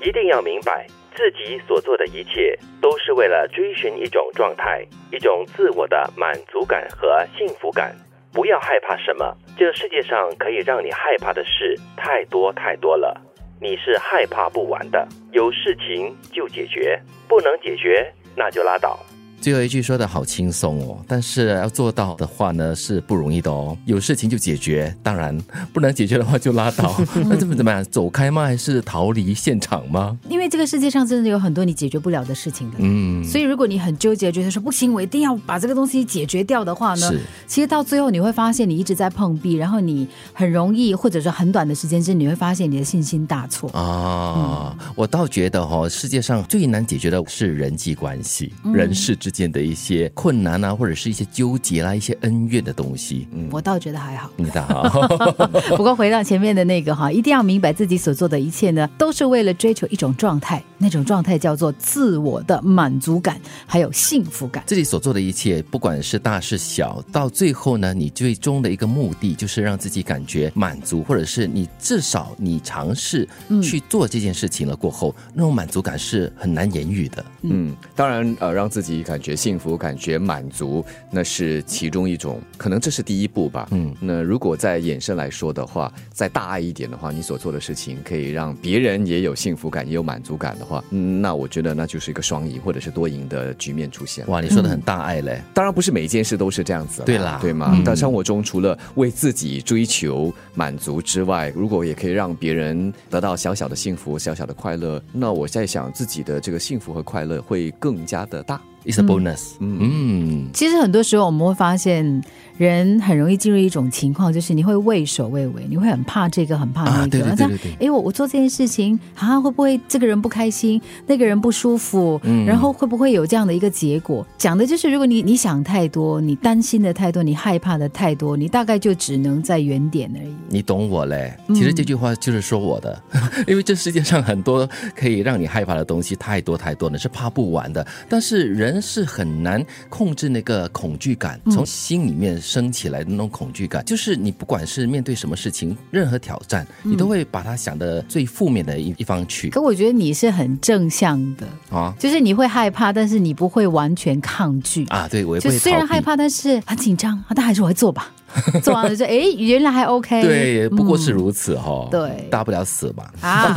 [0.00, 4.82] 一定要明白，自己所做的一切都是为了追寻一种状态，
[5.12, 7.94] 一种自我的满足感和幸福感。
[8.32, 13.20] 不要害怕什么，这世界上可以让你害怕的事太多太多了。
[13.60, 18.98] 你是害怕不完的，有事情就解决，不能解决那就拉倒。
[19.40, 23.76] 最后一句说的好轻松哦，但是要做到的话呢是不容易的哦。
[23.86, 25.36] 有事情就解决，当然
[25.72, 26.94] 不能解决的话就拉倒。
[27.26, 27.82] 那怎么怎么样？
[27.84, 28.44] 走开吗？
[28.44, 30.18] 还是逃离现场吗？
[30.28, 32.76] 因为这个世界上真的有很多你解决不了的事情的。
[32.80, 37.10] 嗯，所以如果你很纠结，觉得说不行，我一定要把这个东西解决掉的话呢，
[37.46, 44.76] 其实到最后你会发现你一直在碰壁，然后你很容易或者是很短的时间之内，你会发现你的信心大挫啊。
[44.94, 49.29] 我倒觉得哈，世界上最难解决的是人际关系，人事之。
[49.30, 55.06] 间的一些困难啊，或者是一些纠结啦，一些恩怨的东西，嗯，我倒觉得还好， 你倒好。
[55.76, 64.64] 不过回到前面的那个哈，一定要明白自己所做的一切呢，都是为了追求一种状态，那种状态叫做自我的满足感，还有幸福感。
[64.66, 73.28] 自己所做的一切，不管是大是小，到最后呢，你最终的一个目的就是让自己感觉满足，或者是你至少你尝试
[73.62, 77.24] 去做这件事情了过后，那种满足感是很难言喻的。
[77.42, 79.20] 嗯，当然呃，让自己感。
[79.20, 83.68] 觉幸福，感觉满足，那是其中一种，可能这是第一步吧。
[83.70, 94.26] 嗯，那如果再衍生来说的话，再大爱一点的话，你所做的事情可以让别人也有幸福感，也有满足感的话，那我觉得那就是一个双赢或者是多赢的局面出现。
[94.28, 95.42] 哇，你说的很大爱嘞！
[95.54, 97.80] 当然不是每一件事都是这样子，对啦，对吗？
[97.84, 108.60] 但生活中除了为自己追求满足之外，如果也可以让别人得到小小的幸福、小小的快乐，那我在想自己的这个幸福和快乐会更加的大。
[108.84, 109.52] It's a bonus。
[109.58, 112.22] 嗯，其实很多时候我们会发现。
[112.60, 117.08] 人很容易进入一种情况，就是你会畏首畏尾，你会很怕这个，很怕那个。
[117.08, 117.86] 对对对对。
[117.86, 122.20] 哎，我我做这件事情啊，会不会这个人不开心，那个人不舒服？
[122.22, 122.44] 嗯。
[122.44, 124.26] 然后会不会有这样的一个结果？
[124.36, 130.34] 讲的就是，如果你你想太多，你担心的太多，你害怕的太多，你大概就只能在原点而已。
[130.50, 131.34] 你懂我嘞。
[131.54, 133.02] 其实这句话就是说我的，
[133.48, 137.86] 因为这世界上很多可以让你害怕的东西太多太多了，是怕不完的。
[138.06, 142.38] 但是人是很难控制那个恐惧感，从心里面。
[142.50, 149.50] 升起来的那种恐惧感，就是你不管是面对什么事情，任何挑战，你都会把它想的最负面的一一方去。
[149.50, 155.06] 可我觉得你是很正向的啊，就是你会害怕，但是你不会完全抗拒啊。
[155.08, 158.10] 对，我也会虽然害怕，但是很紧张啊，但还是我会做吧。
[158.62, 163.54] 做完了就哎，原来还 OK，对，不过是如此哈，对，大不了死嘛，啊，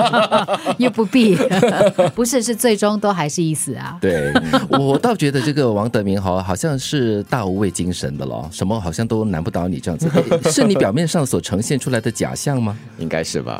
[0.78, 1.36] 又不必，
[2.14, 3.98] 不是，是最终都还是一死啊。
[4.00, 4.32] 对，
[4.70, 10.10] 我倒觉得这个王德明哈好像是大无畏精神的咯，什么好像都难不倒你这样子，
[10.50, 12.76] 是你表面上所呈现出来的假象吗？
[12.98, 13.58] 应该是吧。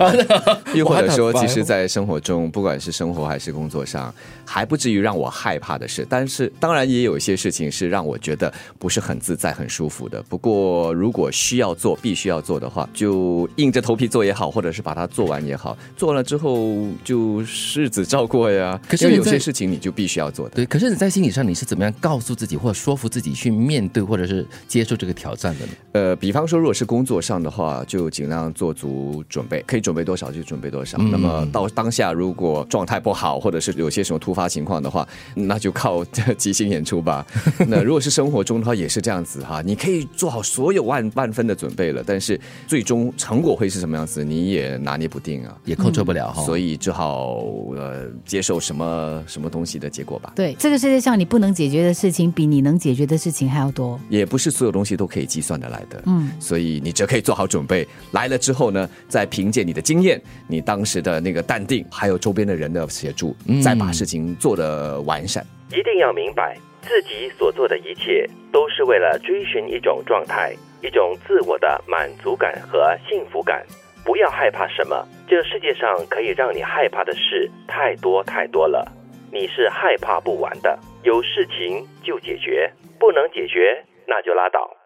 [0.74, 4.12] 又或者说，其实，在生活中，不管是生活还是工作上，
[4.44, 10.22] 还不至于让我害怕的事，但是当然也有一些事情是让我觉得不是很自在、很舒服的。
[10.28, 15.78] 不过，如果需要做，必须要做的话，就硬着头皮做也好，或者是把它做完也好。
[15.97, 17.41] 做完了之后，就
[17.76, 18.78] 日子照过呀。
[18.88, 20.56] 可是有些事情你就必须要做的。
[20.56, 25.72] 对，可是你在心理上你是怎么样告诉自己，或者说服自己去面对，或者是接受这个挑战的呢？
[25.92, 30.98] 呃，比方说，如果是工作上的话，就尽量做足准备，可以准备多少就准备多少。
[30.98, 36.04] 那么到当下，如果状态不好，或者是有些什么突发情况的话，那就靠
[36.36, 37.25] 即兴演出吧。
[37.69, 40.31] 那如果是生活中的话，也是这样子哈，你可以做。
[40.32, 47.44] 好，所有万万分的准备了，但是最终成果会是什么样子，你也拿捏不定啊，也控制不了哈，所以只好
[47.76, 50.32] 呃接受什么什么东西的结果吧。
[50.34, 54.00] 对，这个世界上你不能解决的事情，比你能解决的事情还要多。
[54.09, 60.19] 也不是所有东西都可以计算的来的，嗯，所以你只可以做好准备，来了之后呢，再凭借你的经验，
[60.49, 65.47] 你当时的那个淡定，还有周边的人的协助，再把事情做得完善。
[65.69, 66.56] 一定要明白。
[66.82, 73.64] 自己所做的一切都是为了追寻一种状态，一种自我的满足感和幸福感。
[74.05, 78.84] 不要害怕什么，这世界上可以让你害怕的事太多太多了。
[79.32, 84.76] 你是害怕不完的，有事情就解决，不能解决那就拉倒。